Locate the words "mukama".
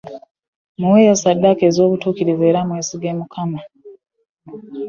3.19-3.61